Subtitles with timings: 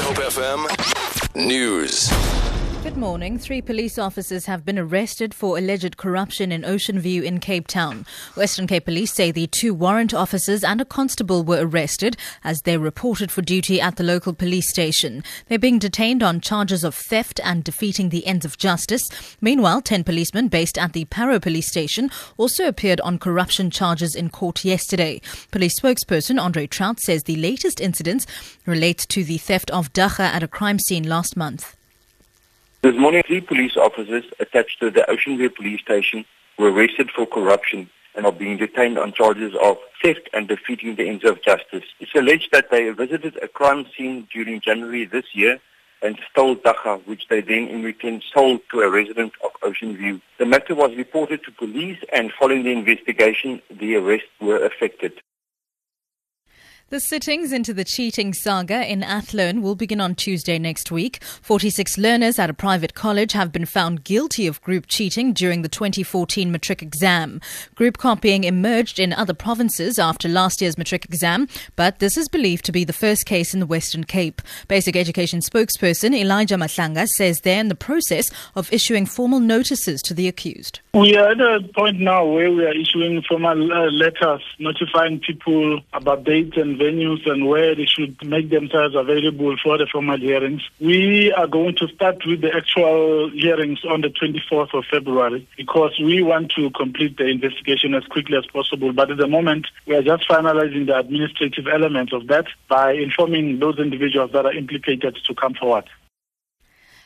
[0.00, 0.66] Hope FM
[1.34, 2.41] News.
[2.82, 3.38] Good morning.
[3.38, 8.04] Three police officers have been arrested for alleged corruption in Ocean View in Cape Town.
[8.34, 12.76] Western Cape Police say the two warrant officers and a constable were arrested as they
[12.76, 15.22] reported for duty at the local police station.
[15.46, 19.08] They're being detained on charges of theft and defeating the ends of justice.
[19.40, 24.28] Meanwhile, 10 policemen based at the Parow police station also appeared on corruption charges in
[24.28, 25.20] court yesterday.
[25.52, 28.26] Police spokesperson Andre Traut says the latest incidents
[28.66, 31.76] relate to the theft of dagga at a crime scene last month.
[32.82, 36.24] This morning, three police officers attached to the Ocean View police station
[36.58, 41.08] were arrested for corruption and are being detained on charges of theft and defeating the
[41.08, 41.84] ends of justice.
[42.00, 45.60] It's alleged that they visited a crime scene during January this year
[46.02, 50.20] and stole dagga, which they then in return sold to a resident of Ocean View.
[50.38, 55.12] The matter was reported to police and following the investigation, the arrests were effected.
[56.92, 61.24] The sittings into the cheating saga in Athlone will begin on Tuesday next week.
[61.40, 65.70] 46 learners at a private college have been found guilty of group cheating during the
[65.70, 67.40] 2014 matric exam.
[67.76, 72.66] Group copying emerged in other provinces after last year's matric exam, but this is believed
[72.66, 74.42] to be the first case in the Western Cape.
[74.68, 80.12] Basic Education spokesperson Elijah Mhlanga says they're in the process of issuing formal notices to
[80.12, 80.80] the accused.
[80.92, 85.80] We are at a point now where we are issuing formal uh, letters notifying people
[85.94, 90.62] about dates and venues and where they should make themselves available for the formal hearings.
[90.80, 95.92] We are going to start with the actual hearings on the 24th of February because
[96.02, 98.92] we want to complete the investigation as quickly as possible.
[98.92, 103.58] But at the moment, we are just finalizing the administrative elements of that by informing
[103.60, 105.84] those individuals that are implicated to come forward.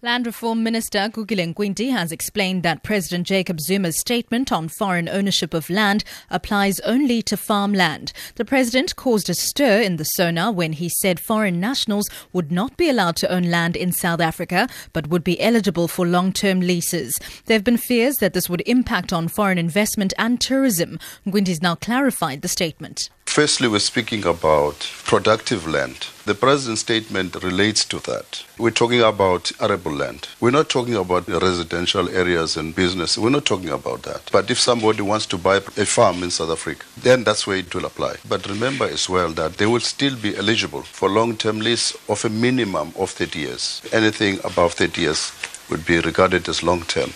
[0.00, 5.52] Land Reform Minister Gugile Nkwinti has explained that President Jacob Zuma's statement on foreign ownership
[5.52, 8.12] of land applies only to farmland.
[8.36, 12.76] The president caused a stir in the SONA when he said foreign nationals would not
[12.76, 17.12] be allowed to own land in South Africa but would be eligible for long-term leases.
[17.46, 21.00] There have been fears that this would impact on foreign investment and tourism.
[21.26, 23.10] Nkwinti's now clarified the statement.
[23.38, 26.08] Firstly, we're speaking about productive land.
[26.26, 28.42] The president's statement relates to that.
[28.58, 30.26] We're talking about arable land.
[30.40, 33.16] We're not talking about residential areas and business.
[33.16, 34.28] We're not talking about that.
[34.32, 37.72] But if somebody wants to buy a farm in South Africa, then that's where it
[37.72, 38.16] will apply.
[38.28, 42.28] But remember as well that they will still be eligible for long-term lease of a
[42.30, 43.82] minimum of 30 years.
[43.92, 45.30] Anything above 30 years
[45.70, 47.12] would be regarded as long-term.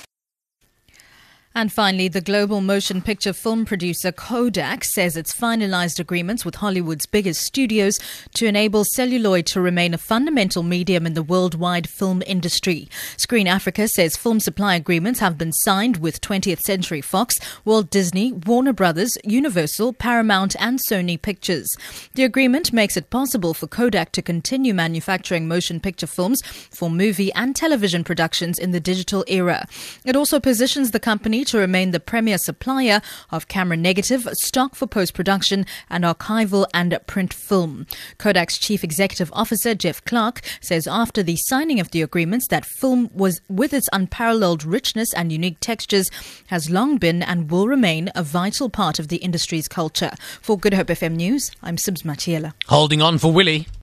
[1.54, 7.04] And finally, the global motion picture film producer Kodak says it's finalized agreements with Hollywood's
[7.04, 7.98] biggest studios
[8.34, 12.88] to enable celluloid to remain a fundamental medium in the worldwide film industry.
[13.18, 17.34] Screen Africa says film supply agreements have been signed with 20th Century Fox,
[17.66, 21.68] Walt Disney, Warner Brothers, Universal, Paramount, and Sony Pictures.
[22.14, 27.32] The agreement makes it possible for Kodak to continue manufacturing motion picture films for movie
[27.34, 29.66] and television productions in the digital era.
[30.04, 34.86] It also positions the company to remain the premier supplier of camera negative, stock for
[34.86, 37.86] post production, and archival and print film.
[38.18, 43.10] Kodak's chief executive officer, Jeff Clark, says after the signing of the agreements that film
[43.12, 46.10] was, with its unparalleled richness and unique textures,
[46.46, 50.12] has long been and will remain a vital part of the industry's culture.
[50.40, 52.52] For Good Hope FM News, I'm Sibs Matiela.
[52.66, 53.66] Holding on for Willie.